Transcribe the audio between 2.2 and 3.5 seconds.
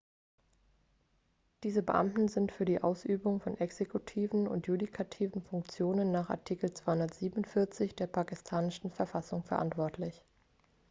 sind für die ausübung